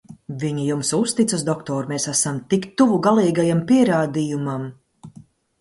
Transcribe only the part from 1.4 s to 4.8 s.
doktor, mēs esam tik tuvu galīgajam pierādījumam!